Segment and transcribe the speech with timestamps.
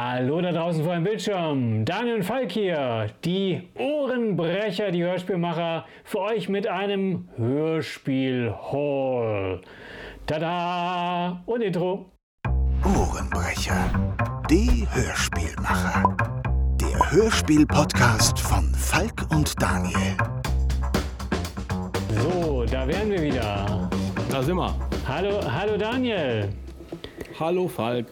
[0.00, 1.84] Hallo da draußen vor dem Bildschirm.
[1.84, 9.60] Daniel und Falk hier, die Ohrenbrecher, die Hörspielmacher, für euch mit einem Hörspiel-Hall.
[10.24, 11.42] Tada!
[11.46, 12.12] Und Intro.
[12.84, 13.90] Ohrenbrecher,
[14.48, 16.16] die Hörspielmacher.
[16.80, 20.16] Der Hörspiel-Podcast von Falk und Daniel.
[22.22, 23.90] So, da wären wir wieder.
[24.30, 24.72] Da sind wir.
[25.08, 26.50] Hallo, hallo Daniel.
[27.40, 28.06] Hallo Falk.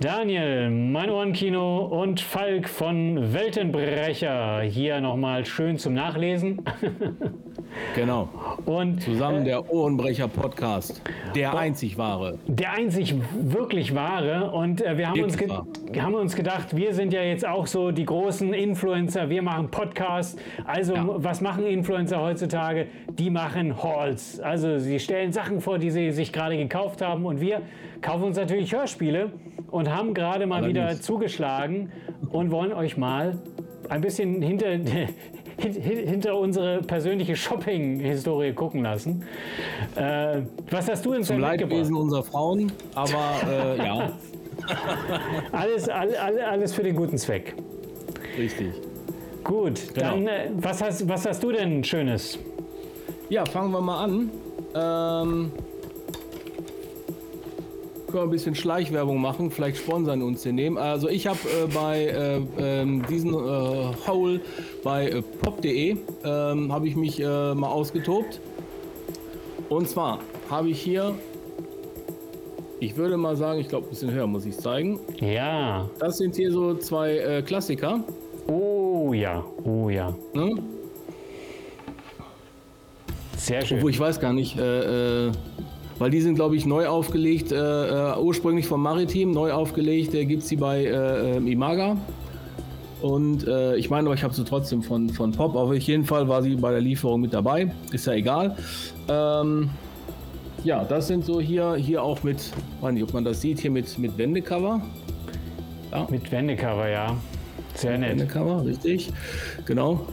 [0.00, 4.60] Daniel, mein Ohrenkino und Falk von Weltenbrecher.
[4.62, 6.62] Hier nochmal schön zum Nachlesen.
[7.96, 8.28] Genau.
[8.66, 11.02] Und Zusammen der Ohrenbrecher Podcast.
[11.34, 12.38] Der einzig wahre.
[12.46, 14.52] der einzig wirklich wahre.
[14.52, 18.04] Und äh, wir haben uns, haben uns gedacht, wir sind ja jetzt auch so die
[18.04, 19.28] großen Influencer.
[19.28, 20.36] Wir machen Podcasts.
[20.64, 21.04] Also, Ja.
[21.16, 22.86] was machen Influencer heutzutage?
[23.18, 24.38] Die machen Halls.
[24.38, 27.26] Also, sie stellen Sachen vor, die sie sich gerade gekauft haben.
[27.26, 27.62] Und wir
[28.02, 29.32] kaufen uns natürlich Hörspiele
[29.70, 31.04] und haben gerade mal wieder Allerdings.
[31.06, 31.90] zugeschlagen
[32.30, 33.38] und wollen euch mal
[33.88, 34.86] ein bisschen hinter, hin-
[35.58, 39.24] hin- hinter unsere persönliche Shopping-Historie gucken lassen.
[39.96, 41.60] Äh, was hast du Zum denn mitgebracht?
[41.60, 42.72] Leidwesen unserer Frauen.
[42.94, 44.12] Aber äh, ja,
[45.52, 47.54] Alles, all, all, alles für den guten Zweck.
[48.38, 48.72] richtig.
[49.42, 50.10] Gut, Genau.
[50.10, 52.38] dann äh, was, hast, was hast du denn Schönes?
[53.28, 54.30] Ja, fangen wir mal an.
[54.74, 55.52] Ähm,
[58.14, 60.78] können wir ein bisschen Schleichwerbung machen, vielleicht sponsern uns den nehmen.
[60.78, 64.40] Also ich habe äh, bei äh, ähm, diesen äh, Hole
[64.84, 68.40] bei äh, pop.de ähm, habe ich mich äh, mal ausgetobt.
[69.68, 71.16] Und zwar habe ich hier,
[72.78, 75.00] ich würde mal sagen, ich glaube ein bisschen höher muss ich zeigen.
[75.18, 75.90] Ja.
[75.98, 77.98] Das sind hier so zwei äh, Klassiker.
[78.46, 80.14] Oh ja, oh ja.
[80.34, 80.62] Ne?
[83.36, 83.82] Sehr schön.
[83.82, 85.32] Wo ich weiß gar nicht, äh, äh,
[85.98, 90.24] weil die sind, glaube ich, neu aufgelegt, äh, äh, ursprünglich vom Maritim, neu aufgelegt, äh,
[90.24, 91.96] gibt es die bei äh, äh, Imaga.
[93.02, 95.54] Und äh, ich meine, aber ich habe sie trotzdem von, von Pop.
[95.56, 97.70] Auf jeden Fall war sie bei der Lieferung mit dabei.
[97.92, 98.56] Ist ja egal.
[99.08, 99.68] Ähm,
[100.64, 103.70] ja, das sind so hier, hier auch mit, weiß nicht, ob man das sieht, hier
[103.70, 104.80] mit, mit Wendecover.
[105.92, 107.16] Ja, Mit Wendecover, ja.
[107.74, 108.18] Sehr nett.
[108.18, 109.12] Wendecover, richtig.
[109.66, 110.06] Genau.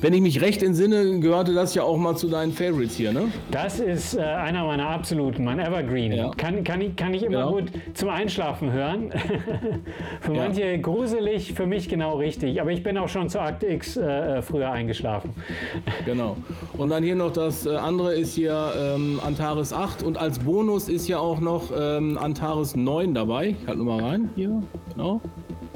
[0.00, 3.24] Wenn ich mich recht entsinne, gehörte das ja auch mal zu deinen Favorites hier, ne?
[3.50, 6.12] Das ist äh, einer meiner absoluten, mein Evergreen.
[6.12, 6.30] Ja.
[6.30, 7.52] Kann, kann, ich, kann ich immer Genau.
[7.52, 9.10] gut zum Einschlafen hören.
[10.20, 10.44] für Ja.
[10.44, 12.60] manche gruselig, für mich genau richtig.
[12.60, 15.30] Aber ich bin auch schon zu Akt X äh, äh, früher eingeschlafen.
[16.06, 16.36] Genau.
[16.78, 20.88] Und dann hier noch das äh, andere ist hier ähm, Antares 8 und als Bonus
[20.88, 23.54] ist ja auch noch ähm, Antares 9 dabei.
[23.60, 24.30] Ich halte nur mal rein.
[24.34, 24.62] Hier,
[24.94, 25.20] genau.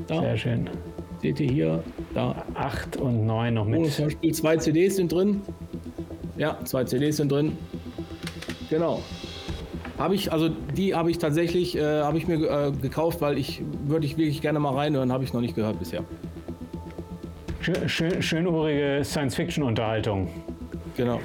[0.07, 0.71] Da, Sehr schön.
[1.25, 2.45] Seht ihr hier, da.
[2.53, 3.77] 8 und 9 noch mit.
[3.77, 4.35] Bonusvorspiel.
[4.35, 5.41] Zwei CDs sind drin.
[6.37, 7.57] Ja, zwei CDs sind drin.
[8.69, 9.01] Genau.
[9.97, 13.63] Habe ich, also die habe ich tatsächlich, äh, habe ich mir äh, gekauft, weil ich
[13.87, 16.05] würde ich wirklich gerne mal reinhören, habe ich noch nicht gehört bisher.
[17.61, 20.29] Schön, schön, schönurige Science-Fiction-Unterhaltung.
[20.95, 21.21] Genau.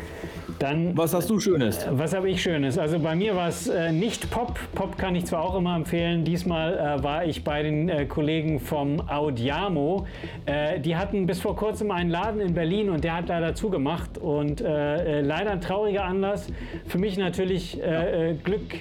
[0.60, 1.88] Dann Was hast du Schönes?
[1.90, 2.78] Was habe ich Schönes?
[2.78, 4.60] Also bei mir war es äh, nicht Pop.
[4.76, 6.26] Pop kann ich zwar auch immer empfehlen.
[6.26, 10.06] Diesmal äh, war ich bei den äh, Kollegen vom Audiamo.
[10.46, 14.18] Äh, die hatten bis vor kurzem einen Laden in Berlin und der hat leider zugemacht.
[14.18, 16.48] Und äh, äh, leider ein trauriger Anlass.
[16.88, 18.76] Für mich natürlich äh, äh, Glück.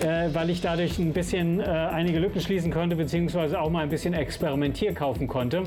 [0.00, 3.88] Äh, weil ich dadurch ein bisschen äh, einige Lücken schließen konnte, beziehungsweise auch mal ein
[3.88, 5.62] bisschen Experimentier kaufen konnte.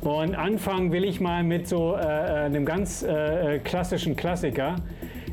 [0.00, 2.04] Und anfangen will ich mal mit so äh, äh,
[2.46, 4.76] einem ganz äh, äh, klassischen Klassiker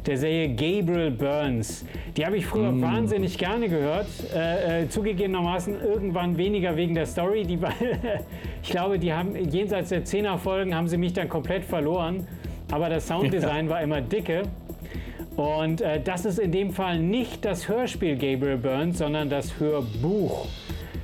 [0.06, 1.86] der Serie Gabriel Burns.
[2.16, 4.08] Die habe ich früher wahnsinnig gerne gehört.
[4.36, 7.44] Äh, äh, zugegebenermaßen irgendwann weniger wegen der Story.
[7.44, 7.60] Die,
[8.64, 12.28] ich glaube, die haben jenseits der 10er Folgen haben sie mich dann komplett verloren.
[12.72, 14.44] Aber das Sounddesign war immer dicke.
[15.36, 20.48] Und äh, das ist in dem Fall nicht das Hörspiel Gabriel Burns, sondern das Hörbuch.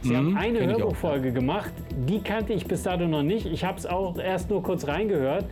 [0.03, 1.72] Sie haben eine Hörbuchfolge gemacht,
[2.07, 3.45] die kannte ich bis dato noch nicht.
[3.45, 5.45] Ich habe es auch erst nur kurz reingehört.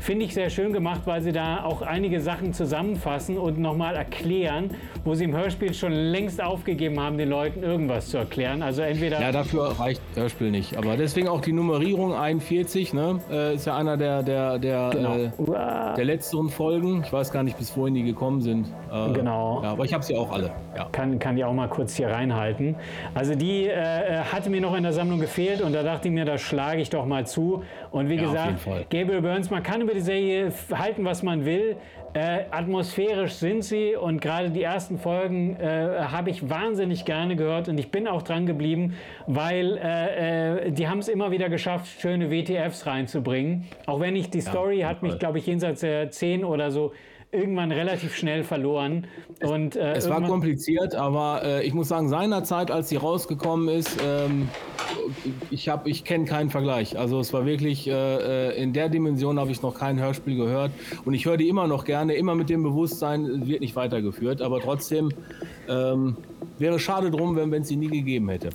[0.00, 4.70] Finde ich sehr schön gemacht, weil sie da auch einige Sachen zusammenfassen und nochmal erklären,
[5.04, 8.62] wo sie im Hörspiel schon längst aufgegeben haben, den Leuten irgendwas zu erklären.
[8.62, 10.76] Also entweder Ja, dafür reicht Hörspiel nicht.
[10.76, 13.20] Aber deswegen auch die Nummerierung 41, ne?
[13.30, 15.14] Äh, ist ja einer der, der, der, Genau.
[15.16, 17.02] äh, der letzteren Folgen.
[17.04, 18.66] Ich weiß gar nicht, bis wohin die gekommen sind.
[18.92, 19.60] Äh, Genau.
[19.62, 20.50] Ja, aber ich habe sie auch alle.
[20.76, 20.88] Ja.
[20.92, 22.76] kann, kann die auch mal kurz hier reinhalten.
[23.14, 26.24] Also die äh, hatte mir noch in der Sammlung gefehlt und da dachte ich mir,
[26.24, 27.62] da schlage ich doch mal zu.
[27.90, 28.66] Und wie Ja, gesagt.
[28.90, 31.76] Gabriel Burns, man kann über die Serie halten, was man will.
[32.12, 37.68] Äh, atmosphärisch sind sie und gerade die ersten Folgen äh, habe ich wahnsinnig gerne gehört
[37.68, 38.94] und ich bin auch dran geblieben,
[39.28, 43.66] weil äh, äh, die haben es immer wieder geschafft, schöne WTFs reinzubringen.
[43.86, 46.92] Auch wenn ich die Story hat mich, glaube ich, jenseits der 10 oder so
[47.36, 49.06] irgendwann relativ schnell verloren.
[49.42, 53.98] Und, äh, es war kompliziert, aber äh, ich muss sagen, seinerzeit, als sie rausgekommen ist,
[54.04, 54.48] ähm,
[55.50, 56.98] ich, ich kenne keinen Vergleich.
[56.98, 60.72] Also es war wirklich, äh, äh in der Dimension habe ich noch kein Hörspiel gehört.
[61.04, 64.40] Und ich höre die immer noch gerne, immer mit dem Bewusstsein, wird nicht weitergeführt.
[64.40, 65.10] Aber trotzdem
[65.68, 66.16] ähm,
[66.58, 68.50] wäre schade drum, wenn es sie nie gegeben hätte.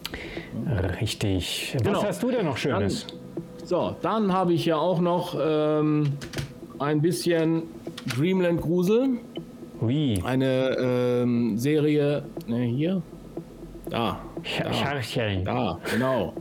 [1.00, 1.74] Richtig.
[1.76, 2.04] Was genau.
[2.04, 3.08] hast du denn noch Schönes?
[3.08, 3.18] Dann,
[3.66, 6.14] so, dann habe ich ja auch noch ähm,
[6.82, 7.64] ein bisschen
[8.16, 9.20] Dreamland Grusel.
[9.82, 10.20] Ui.
[10.24, 13.02] Eine ähm, Serie, ne, hier,
[13.90, 14.20] da.
[14.44, 15.46] Scharcheln.
[15.46, 16.34] Da, genau.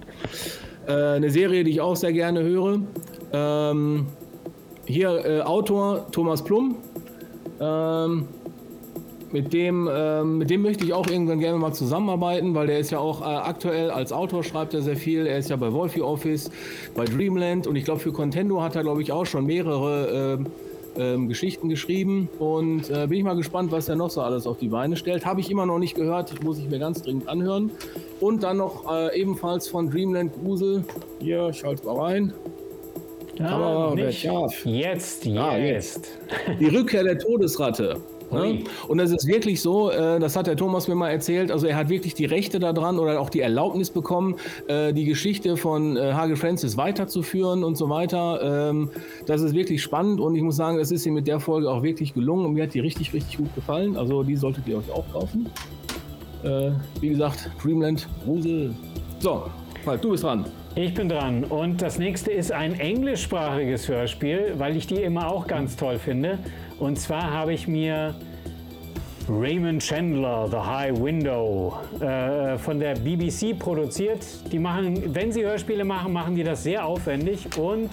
[0.87, 2.81] äh, eine Serie, die ich auch sehr gerne höre.
[3.32, 4.06] Ähm,
[4.87, 6.76] hier äh, Autor Thomas Plum.
[7.60, 8.28] Ähm,
[9.32, 12.90] mit dem, ähm, mit dem möchte ich auch irgendwann gerne mal zusammenarbeiten, weil der ist
[12.90, 15.26] ja auch äh, aktuell als Autor schreibt er sehr viel.
[15.26, 16.50] Er ist ja bei Wolfie Office,
[16.94, 20.44] bei Dreamland und ich glaube für Contendo hat er glaube ich auch schon mehrere äh,
[20.96, 24.58] ähm, Geschichten geschrieben und äh, bin ich mal gespannt, was er noch so alles auf
[24.58, 25.24] die Beine stellt.
[25.24, 27.70] Habe ich immer noch nicht gehört, muss ich mir ganz dringend anhören.
[28.20, 30.84] Und dann noch äh, ebenfalls von Dreamland Grusel.
[31.20, 32.32] Hier, ich schalte mal rein.
[33.38, 34.24] Ah, nicht.
[34.64, 36.18] Jetzt, ah, jetzt.
[36.58, 37.96] Die Rückkehr der Todesratte.
[38.30, 38.64] Ne?
[38.88, 41.76] Und das ist wirklich so, äh, das hat der Thomas mir mal erzählt, also er
[41.76, 44.36] hat wirklich die Rechte daran oder auch die Erlaubnis bekommen,
[44.68, 48.70] äh, die Geschichte von äh, Hage Francis weiterzuführen und so weiter.
[48.70, 48.90] Ähm,
[49.26, 51.82] das ist wirklich spannend und ich muss sagen, es ist ihm mit der Folge auch
[51.82, 53.96] wirklich gelungen und mir hat die richtig, richtig gut gefallen.
[53.96, 55.50] Also die solltet ihr euch auch kaufen.
[57.00, 58.74] Wie gesagt, Dreamland Grusel.
[59.18, 59.42] So,
[59.84, 60.46] Falk, du bist dran.
[60.74, 65.46] Ich bin dran und das nächste ist ein englischsprachiges Hörspiel, weil ich die immer auch
[65.46, 66.38] ganz toll finde.
[66.80, 68.14] Und zwar habe ich mir
[69.28, 74.24] Raymond Chandler, The High Window, äh, von der BBC produziert.
[74.50, 77.90] Die machen, wenn sie Hörspiele machen, machen die das sehr aufwendig und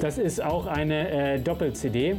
[0.00, 2.16] das ist auch eine äh, Doppel-CD.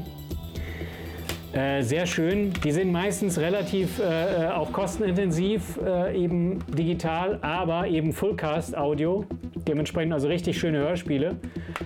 [1.55, 2.51] Äh, sehr schön.
[2.65, 9.23] Die sind meistens relativ äh, äh, auch kostenintensiv, äh, eben digital, aber eben Fullcast-Audio.
[9.65, 11.37] Dementsprechend also richtig schöne Hörspiele.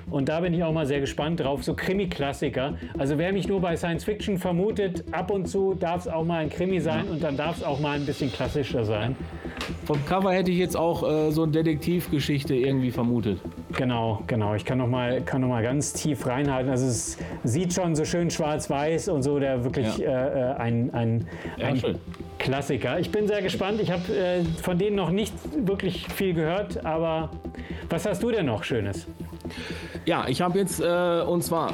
[0.09, 1.63] Und da bin ich auch mal sehr gespannt drauf.
[1.63, 2.79] So Krimi-Klassiker.
[2.97, 6.39] Also wer mich nur bei Science Fiction vermutet, ab und zu darf es auch mal
[6.39, 9.15] ein Krimi sein und dann darf es auch mal ein bisschen klassischer sein.
[9.85, 13.39] Vom Cover hätte ich jetzt auch äh, so eine Detektivgeschichte irgendwie vermutet.
[13.75, 14.55] Genau, genau.
[14.55, 16.69] Ich kann noch mal, kann noch mal ganz tief reinhalten.
[16.69, 20.09] Also es sieht schon so schön schwarz-weiß und so, der wirklich ja.
[20.09, 21.27] äh, äh ein, ein,
[21.59, 21.93] ein ja,
[22.37, 22.99] Klassiker.
[22.99, 23.79] Ich bin sehr gespannt.
[23.81, 25.33] Ich habe äh, von denen noch nicht
[25.65, 27.29] wirklich viel gehört, aber
[27.89, 29.07] was hast du denn noch Schönes?
[30.05, 31.73] Ja, ich habe jetzt, äh, und zwar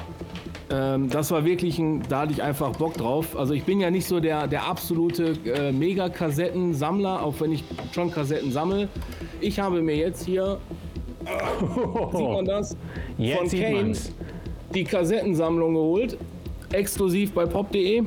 [0.70, 3.38] ähm, das war wirklich ein, da hatte ich einfach Bock drauf.
[3.38, 7.64] Also ich bin ja nicht so der, der absolute äh, Mega-Kassettensammler, auch wenn ich
[7.94, 8.90] schon Kassetten sammle.
[9.42, 10.58] Ich habe mir jetzt hier,
[12.14, 12.76] sieht man das,
[13.18, 13.94] jetzt von Kane
[14.74, 16.18] die Kassettensammlung geholt,
[16.72, 18.04] exklusiv bei pop.de.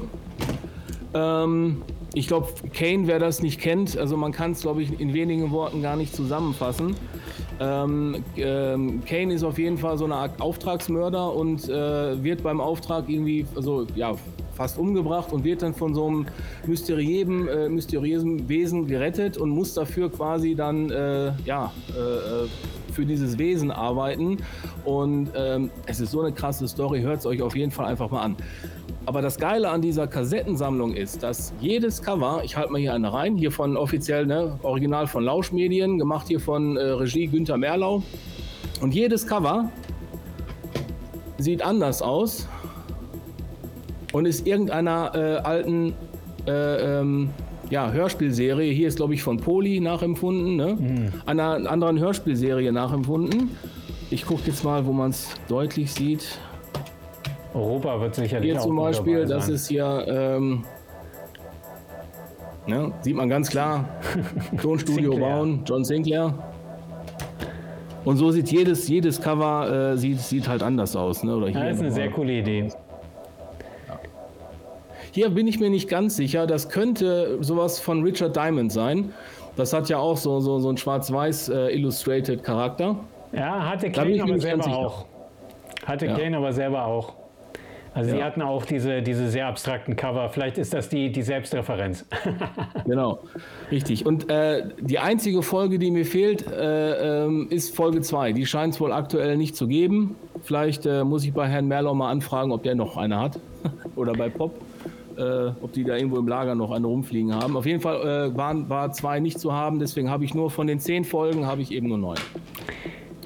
[1.14, 1.82] Ähm,
[2.14, 5.50] ich glaube, Kane, wer das nicht kennt, also man kann es, glaube ich, in wenigen
[5.50, 6.96] Worten gar nicht zusammenfassen.
[7.60, 12.60] Ähm, ähm, Kane ist auf jeden Fall so eine Art Auftragsmörder und äh, wird beim
[12.60, 14.14] Auftrag irgendwie, also ja,
[14.54, 16.26] fast umgebracht und wird dann von so einem
[16.66, 22.48] mysteriösen, äh, mysteriösen Wesen gerettet und muss dafür quasi dann, äh, ja, äh, äh,
[22.92, 24.38] für dieses Wesen arbeiten.
[24.84, 28.10] Und ähm, es ist so eine krasse Story, hört es euch auf jeden Fall einfach
[28.10, 28.36] mal an.
[29.08, 33.10] Aber das Geile an dieser Kassettensammlung ist, dass jedes Cover, ich halte mal hier eine
[33.10, 38.02] rein, hier von offiziell, ne, original von Lauschmedien, gemacht hier von äh, Regie Günther Merlau.
[38.82, 39.72] Und jedes Cover
[41.38, 42.46] sieht anders aus
[44.12, 45.94] und ist irgendeiner äh, alten
[46.46, 47.30] äh, ähm,
[47.70, 50.76] ja, Hörspielserie, hier ist glaube ich von Poli nachempfunden, ne?
[50.78, 51.12] Mhm.
[51.24, 53.52] einer anderen Hörspielserie nachempfunden.
[54.10, 56.38] Ich gucke jetzt mal, wo man es deutlich sieht.
[57.58, 60.64] Europa wird sicherlich Hier auch zum Beispiel, das ist hier, ähm,
[62.66, 63.88] ne, sieht man ganz klar,
[64.62, 66.34] Tonstudio bauen, John Sinclair.
[68.04, 71.22] Und so sieht jedes, jedes Cover äh, sieht, sieht halt anders aus.
[71.24, 71.36] Ne?
[71.36, 72.68] Oder hier das ist eine sehr coole Idee.
[75.12, 76.46] Hier bin ich mir nicht ganz sicher.
[76.46, 79.12] Das könnte sowas von Richard Diamond sein.
[79.56, 82.96] Das hat ja auch so, so, so einen schwarz-weiß äh, illustrated Charakter.
[83.32, 85.06] Ja, hatte Kane aber selber auch.
[85.84, 86.16] Hatte ja.
[86.16, 87.14] Kane aber selber auch.
[87.98, 88.16] Also ja.
[88.16, 90.28] Sie hatten auch diese, diese sehr abstrakten Cover.
[90.28, 92.06] Vielleicht ist das die, die Selbstreferenz.
[92.86, 93.18] genau,
[93.72, 94.06] richtig.
[94.06, 98.34] Und äh, die einzige Folge, die mir fehlt, äh, äh, ist Folge 2.
[98.34, 100.14] Die scheint es wohl aktuell nicht zu geben.
[100.42, 103.40] Vielleicht äh, muss ich bei Herrn Merlau mal anfragen, ob der noch eine hat.
[103.96, 104.54] Oder bei Pop.
[105.16, 107.56] Äh, ob die da irgendwo im Lager noch eine rumfliegen haben.
[107.56, 110.68] Auf jeden Fall äh, waren, war zwei nicht zu haben, deswegen habe ich nur von
[110.68, 112.18] den zehn Folgen habe ich eben nur neun.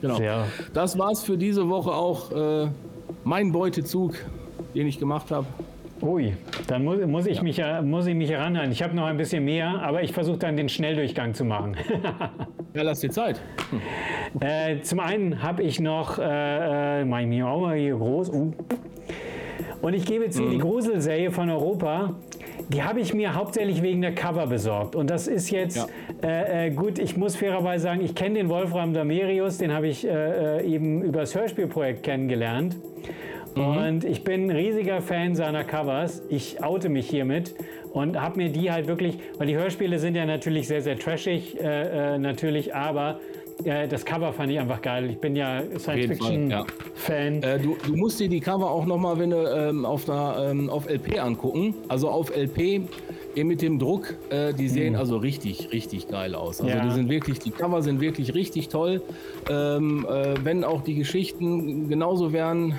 [0.01, 0.17] Genau.
[0.17, 0.47] Sehr.
[0.73, 2.31] Das war's für diese Woche auch.
[3.25, 4.15] mein Beutezug
[4.75, 5.47] den ich gemacht habe.
[6.03, 6.33] Ui,
[6.67, 8.73] dann muss, muss, ich, mich, äh, muss ich mich heranhalten.
[8.73, 11.77] Ich habe noch ein bisschen mehr, aber ich versuche dann den Schnelldurchgang zu machen.
[12.75, 13.41] ja, lass dir Zeit.
[14.41, 18.31] Äh, zum einen habe ich noch, äh, äh, auch mal hier groß.
[18.31, 18.53] Uh.
[19.81, 20.51] Und ich gebe zu, mhm.
[20.51, 22.15] die Gruselserie von Europa,
[22.69, 24.97] die habe ich mir hauptsächlich wegen der Cover besorgt.
[24.97, 25.87] Und das ist jetzt ja.
[26.29, 30.05] äh, äh gut, ich muss fairerweise sagen, ich kenne den Wolfram Damerius, den habe ich
[30.07, 32.77] äh eben über das Hörspielprojekt kennengelernt.
[33.55, 33.77] Mhm.
[33.77, 36.23] Und ich bin ein riesiger Fan seiner Covers.
[36.29, 37.55] Ich oute mich hiermit
[37.93, 41.61] und habe mir die halt wirklich, weil die Hörspiele sind ja natürlich sehr, sehr trashig,
[41.61, 43.21] äh, äh, natürlich, aber
[43.65, 45.11] äh, das Cover fand ich einfach geil.
[45.11, 47.43] Ich bin ja Science-Fiction-Fan.
[47.43, 47.55] Ja.
[47.55, 50.71] Äh, du, du, musst dir die Cover auch nochmal, wenn du ähm, auf, einer, ähm,
[50.71, 51.75] auf LP angucken.
[51.89, 52.83] Also auf LP
[53.37, 54.99] mit dem Druck, äh, die sehen mhm.
[54.99, 56.61] also richtig, richtig geil aus.
[56.61, 56.85] Also ja.
[56.85, 59.03] die sind wirklich, die Cover sind wirklich richtig toll.
[59.49, 62.75] Ähm, äh, wenn auch die Geschichten genauso wären,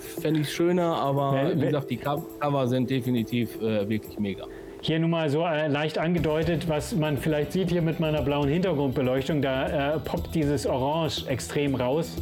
[0.00, 4.46] fände ich schöner, aber wie gesagt, die Cover sind definitiv äh, wirklich mega.
[4.82, 8.48] Hier nun mal so äh, leicht angedeutet, was man vielleicht sieht hier mit meiner blauen
[8.48, 12.16] Hintergrundbeleuchtung, da äh, poppt dieses Orange extrem raus.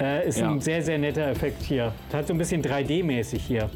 [0.00, 0.48] Äh, ist ja.
[0.48, 1.92] ein sehr, sehr netter Effekt hier.
[2.08, 3.68] Das hat so ein bisschen 3D-mäßig hier.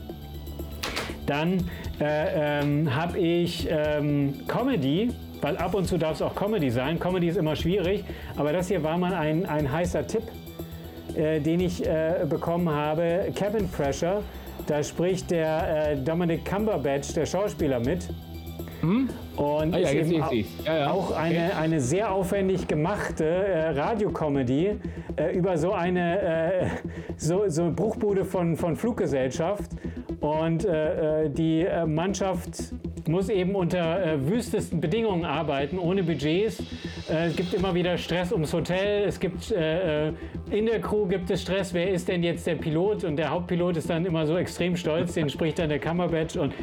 [1.27, 1.69] Dann
[2.01, 7.01] äh, ähm, habe ich ähm, Comedy, weil ab und zu darf es auch Comedy sein.
[7.01, 8.05] Comedy ist immer schwierig,
[8.37, 10.23] aber das hier war mal ein, ein heißer Tipp
[11.17, 14.23] äh, den ich äh, bekommen habe, Cabin Pressure.
[14.67, 18.09] Da spricht der äh, Dominic Cumberbatch, der Schauspieler, mit.
[18.81, 19.09] Hm?
[19.37, 20.13] Und ah, ja, ist eben
[20.65, 20.91] ja, ja.
[20.91, 21.57] auch eine, okay.
[21.61, 24.79] eine sehr aufwendig gemachte äh, Radiocomedy
[25.17, 26.67] äh, über so eine äh,
[27.17, 29.71] so, so Bruchbude von, von Fluggesellschaft.
[30.21, 32.73] Und äh, äh, die Mannschaft
[33.09, 36.61] muss eben unter äh, wüstesten Bedingungen arbeiten, ohne Budgets.
[37.11, 39.05] Äh, es gibt immer wieder Stress ums Hotel.
[39.07, 40.13] Es gibt äh, äh,
[40.51, 41.75] in der Crew gibt es Stress.
[41.75, 43.05] Wer ist denn jetzt der Pilot?
[43.05, 45.15] Und der Hauptpilot ist dann immer so extrem stolz.
[45.15, 46.55] Den spricht dann der Kammerbatch und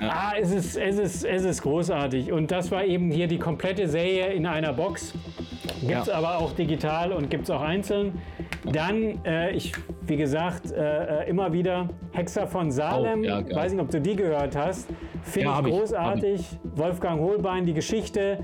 [0.00, 2.32] ah, es ist, es ist, es ist großartig.
[2.32, 5.14] Und das war eben hier die komplette Serie in einer Box.
[5.80, 6.14] Gibt es ja.
[6.14, 8.20] aber auch digital und gibt es auch einzeln.
[8.70, 9.72] Dann, äh, ich,
[10.06, 13.20] wie gesagt, äh, äh, immer wieder Hexer von Salem.
[13.20, 14.88] Oh, ja, Weiß nicht, ob du die gehört hast.
[15.22, 16.40] Finde ja, ich großartig.
[16.40, 16.78] Ich.
[16.78, 18.38] Wolfgang Holbein, die Geschichte.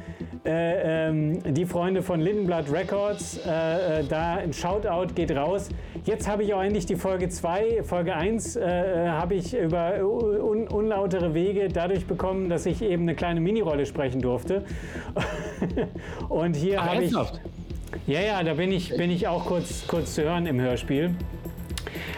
[0.44, 3.38] Äh, ähm, die Freunde von Lindenblatt Records.
[3.46, 5.68] Äh, äh, da ein Shoutout geht raus.
[6.04, 7.82] Jetzt habe ich auch endlich die Folge 2.
[7.82, 13.40] Folge 1 habe ich über un unlautere Wege dadurch bekommen, dass ich eben eine kleine
[13.40, 14.64] Minirolle sprechen durfte.
[16.28, 17.14] Und hier habe ich.
[18.06, 21.14] Ja, ja, da bin ich, bin ich auch kurz, kurz zu hören im Hörspiel.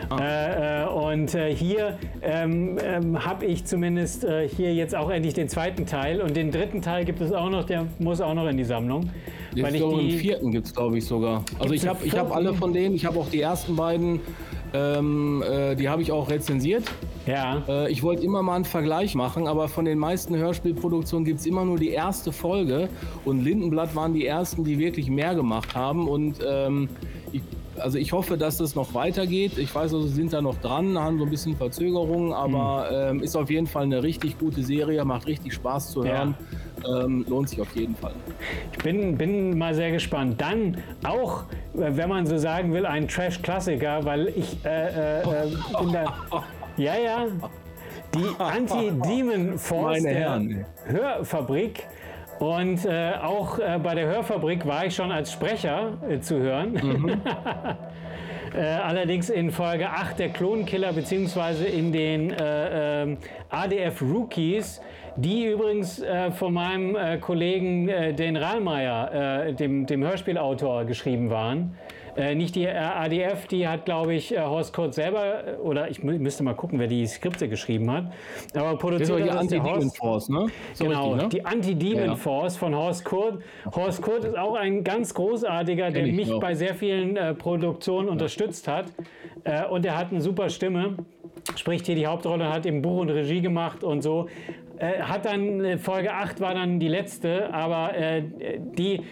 [0.09, 0.19] Ah.
[0.21, 5.35] Äh, äh, und äh, hier ähm, ähm, habe ich zumindest äh, hier jetzt auch endlich
[5.35, 8.49] den zweiten Teil und den dritten Teil gibt es auch noch, der muss auch noch
[8.49, 9.11] in die Sammlung.
[9.55, 11.45] Den weil ich die, vierten gibt es, glaube ich, sogar.
[11.59, 14.21] Also ich habe hab alle von denen, ich habe auch die ersten beiden,
[14.73, 16.85] ähm, äh, die habe ich auch rezensiert.
[17.27, 17.63] Ja.
[17.69, 21.47] Äh, ich wollte immer mal einen Vergleich machen, aber von den meisten Hörspielproduktionen gibt es
[21.47, 22.89] immer nur die erste Folge
[23.25, 26.89] und Lindenblatt waren die ersten, die wirklich mehr gemacht haben und ähm,
[27.33, 27.43] ich
[27.81, 29.59] also ich hoffe, dass das noch weitergeht.
[29.59, 33.19] Ich weiß, also, sie sind da noch dran, haben so ein bisschen Verzögerungen, aber mhm.
[33.19, 36.35] ähm, ist auf jeden Fall eine richtig gute Serie, macht richtig Spaß zu hören.
[36.85, 37.05] Ja.
[37.05, 38.15] Ähm, lohnt sich auf jeden Fall.
[38.73, 40.41] Ich bin, bin mal sehr gespannt.
[40.41, 45.93] Dann auch, wenn man so sagen will, ein Trash-Klassiker, weil ich äh, äh, äh bin
[45.93, 46.15] da.
[46.77, 47.27] Ja, ja.
[48.15, 50.41] Die Anti-Demon Force der
[50.87, 51.87] Hörfabrik
[52.39, 56.73] und äh, auch äh, bei der Hörfabrik war ich schon als Sprecher äh, zu hören.
[56.73, 57.21] Mhm.
[58.55, 64.81] Äh, allerdings in Folge 8 der Klonkiller beziehungsweise in den äh, ähm, ADF Rookies,
[65.17, 71.77] die übrigens äh, von meinem Kollegen den Rahlmeier, dem, dem Hörspielautor, geschrieben waren.
[72.17, 76.03] Äh, nicht die ADF, die hat, glaube ich, äh, Horst Kurz selber, äh, oder ich
[76.03, 78.13] müsste mal gucken, wer die Skripte geschrieben hat.
[78.55, 80.47] Aber produziert das ist die Anti-Demon Force, ne?
[80.75, 81.29] So genau, richtig, ne?
[81.29, 82.17] die Anti-Demon ja.
[82.17, 83.43] Force von Horst Kurt.
[83.75, 86.41] Horst Kurt ist auch ein ganz großartiger, der mich auch.
[86.41, 88.13] bei sehr vielen äh, Produktionen ja.
[88.13, 88.87] unterstützt hat.
[89.45, 90.97] Äh, und er hat eine super Stimme
[91.57, 94.29] spricht hier die Hauptrolle, hat im Buch und Regie gemacht und so.
[94.79, 98.23] Äh, hat dann Folge 8 war dann die letzte, aber äh,
[98.59, 99.03] die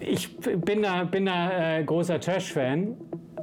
[0.00, 2.96] ich bin da, bin da äh, großer Trash-Fan.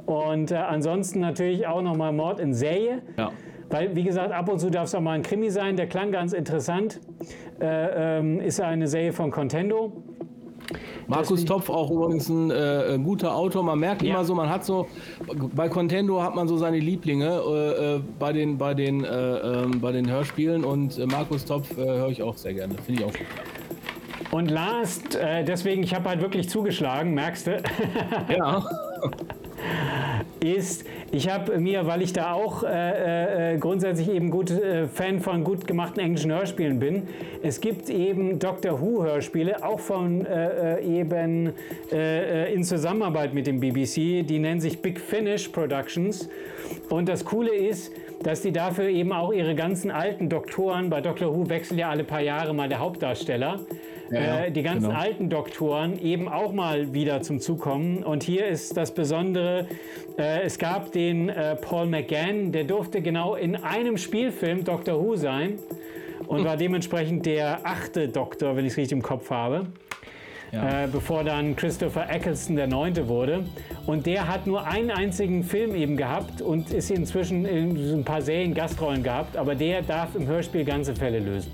[0.06, 3.02] Und äh, ansonsten natürlich auch nochmal Mord in Serie.
[3.16, 3.30] Ja.
[3.70, 5.76] Weil, wie gesagt, ab und zu darf es auch mal ein Krimi sein.
[5.76, 7.00] Der klang ganz interessant.
[7.60, 10.02] Äh, ähm, ist eine Serie von Contendo.
[11.06, 13.62] Markus Topf auch übrigens ein äh, guter Autor.
[13.62, 14.14] Man merkt ja.
[14.14, 14.86] immer so, man hat so,
[15.54, 19.80] bei Contendo hat man so seine Lieblinge äh, äh bei, den, bei, den, äh, ähm,
[19.80, 22.74] bei den Hörspielen und äh, Markus Topf äh, höre ich auch sehr gerne.
[22.84, 23.26] Finde ich auch gut.
[24.32, 27.62] Und last, äh, deswegen, ich habe halt wirklich zugeschlagen, merkst du?
[28.30, 28.64] Ja.
[30.40, 30.84] ist
[31.14, 35.44] Ich habe mir, weil ich da auch äh, äh, grundsätzlich eben gut äh, Fan von
[35.44, 37.02] gut gemachten englischen Hörspielen bin,
[37.42, 41.52] es gibt eben Doctor Who Hörspiele, auch von äh, äh, eben
[41.92, 44.26] äh, in Zusammenarbeit mit dem BBC.
[44.26, 46.30] Die nennen sich Big Finish Productions.
[46.88, 51.34] Und das Coole ist, dass die dafür eben auch ihre ganzen alten Doktoren, bei Doctor
[51.34, 53.60] Who wechselt ja alle paar Jahre mal der Hauptdarsteller,
[54.10, 55.00] ja, äh, die ganzen genau.
[55.00, 58.02] alten Doktoren eben auch mal wieder zum Zug kommen.
[58.02, 59.66] Und hier ist das Besondere,
[60.18, 65.16] äh, es gab den äh, Paul McGann, der durfte genau in einem Spielfilm Doctor Who
[65.16, 65.58] sein
[66.26, 66.44] und hm.
[66.44, 69.66] war dementsprechend der achte Doktor, wenn ich es richtig im Kopf habe
[70.52, 70.84] ja.
[70.84, 73.44] äh, bevor dann Christopher Eccleston der Neunte wurde.
[73.86, 78.22] Und der hat nur einen einzigen Film eben gehabt und ist inzwischen in ein paar
[78.22, 81.50] Serien Gastrollen gehabt, aber der darf im Hörspiel ganze Fälle lösen.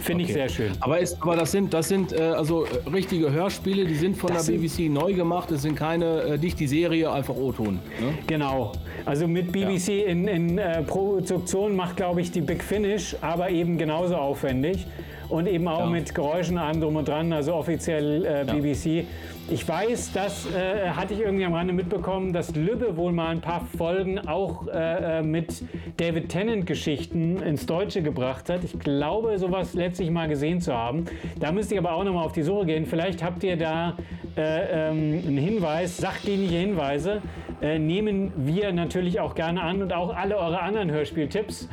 [0.00, 0.32] Finde okay.
[0.32, 0.72] ich sehr schön.
[0.80, 4.32] Aber, ist, aber das sind, das sind äh, also äh, richtige Hörspiele, die sind von
[4.32, 5.50] das der BBC neu gemacht.
[5.50, 7.74] Das sind keine, äh, nicht die Serie, einfach O-Ton.
[7.74, 8.18] Ne?
[8.26, 8.72] Genau.
[9.04, 10.06] Also mit BBC ja.
[10.06, 14.86] in, in äh, Produktion macht, glaube ich, die Big Finish, aber eben genauso aufwendig
[15.28, 15.86] und eben auch ja.
[15.86, 19.06] mit Geräuschen allem drum und dran, also offiziell äh, BBC.
[19.52, 23.40] Ich weiß, das äh, hatte ich irgendwie am Rande mitbekommen, dass Lübbe wohl mal ein
[23.40, 25.64] paar Folgen auch äh, äh, mit
[25.96, 28.62] David Tennant-Geschichten ins Deutsche gebracht hat.
[28.62, 31.06] Ich glaube, sowas letztlich mal gesehen zu haben.
[31.40, 32.86] Da müsste ich aber auch nochmal auf die Suche gehen.
[32.86, 33.96] Vielleicht habt ihr da
[34.36, 37.20] äh, ähm, einen Hinweis, sachdienliche Hinweise.
[37.60, 41.68] Äh, nehmen wir natürlich auch gerne an und auch alle eure anderen Hörspieltipps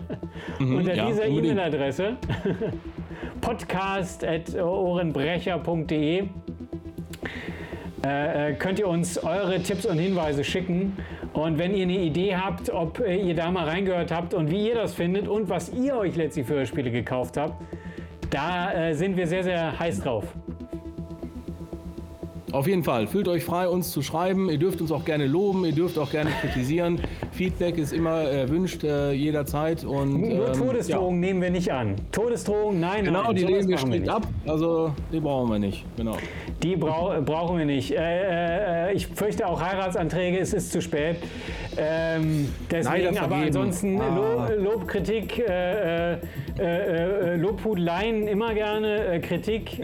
[0.58, 2.18] mhm, unter ja, dieser E-Mail-Adresse
[3.40, 6.24] podcast.ohrenbrecher.de
[8.04, 10.96] äh, äh, könnt ihr uns eure Tipps und Hinweise schicken.
[11.32, 14.68] Und wenn ihr eine Idee habt, ob äh, ihr da mal reingehört habt und wie
[14.68, 17.54] ihr das findet und was ihr euch letztlich für Hörspiele gekauft habt,
[18.30, 20.24] da äh, sind wir sehr, sehr heiß drauf.
[22.52, 24.48] Auf jeden Fall, fühlt euch frei, uns zu schreiben.
[24.48, 27.00] Ihr dürft uns auch gerne loben, ihr dürft auch gerne kritisieren.
[27.34, 29.84] Feedback ist immer erwünscht, äh, jederzeit.
[29.84, 31.28] Und, Nur ähm, Todesdrohungen ja.
[31.28, 31.96] nehmen wir nicht an.
[32.12, 33.34] Todesdrohungen, nein, genau, nein.
[33.34, 34.26] Genau, die lehnen wir strikt ab.
[34.46, 35.84] Also, die brauchen wir nicht.
[35.96, 36.16] Genau.
[36.62, 37.90] Die brau brauchen wir nicht.
[37.92, 41.16] Äh, äh, ich fürchte auch Heiratsanträge, es ist zu spät.
[41.76, 44.48] Ähm, deswegen, aber ansonsten ah.
[44.56, 46.18] Lob, Lob, Kritik, äh, äh,
[46.58, 49.80] äh Lobhudeleien immer gerne, Kritik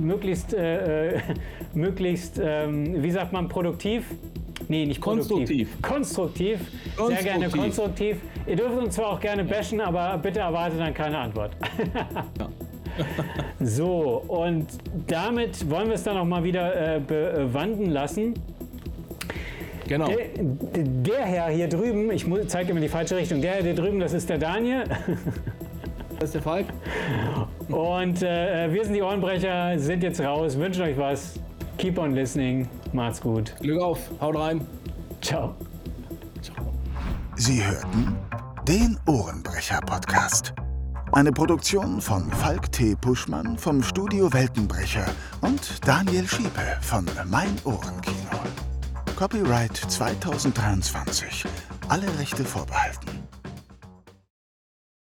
[0.00, 0.56] möglichst
[1.74, 4.04] möglichst, ähm, wie sagt man, produktiv?
[4.68, 5.68] Nee, nicht konstruktiv.
[5.82, 6.60] Konstruktiv.
[6.96, 7.08] konstruktiv.
[7.08, 8.16] Sehr gerne konstruktiv.
[8.46, 11.52] Ihr dürft uns zwar auch gerne bashen, aber bitte erwartet dann keine Antwort.
[12.38, 12.48] ja.
[13.60, 14.66] so, und
[15.06, 18.34] damit wollen wir es dann auch mal wieder äh, bewanden lassen.
[19.88, 20.08] Genau.
[20.08, 20.16] Der,
[20.82, 24.12] der, Herr hier drüben, ich zeige immer die falsche Richtung, der Herr hier drüben, das
[24.12, 24.84] ist der Daniel.
[26.18, 26.66] Das ist der Falk.
[27.68, 31.40] Und äh, wir sind die Ohrenbrecher, sind jetzt raus, wünschen euch was.
[31.78, 32.68] Keep on listening.
[32.92, 33.54] Macht's gut.
[33.60, 33.98] Glück auf.
[34.20, 34.66] Haut rein.
[35.20, 35.54] Ciao.
[36.40, 36.72] Ciao.
[37.36, 38.16] Sie hörten
[38.68, 40.54] den Ohrenbrecher-Podcast.
[41.12, 42.94] Eine Produktion von Falk T.
[42.96, 45.06] Puschmann vom Studio Weltenbrecher
[45.42, 48.40] und Daniel Schiepe von Mein Ohrenkino.
[49.16, 51.44] Copyright 2023.
[51.88, 53.21] Alle Rechte vorbehalten.